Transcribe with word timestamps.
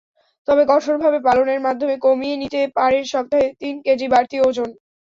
তবে 0.47 0.63
কঠোরভাবে 0.69 1.19
পালনের 1.27 1.59
মাধ্যমে 1.61 1.95
কমিয়ে 2.05 2.35
নিতে 2.41 2.59
পারেন 2.77 3.03
সপ্তাহে 3.13 3.47
তিন 3.61 3.75
কেজিবাড়তি 3.85 4.37
ওজন। 4.41 4.69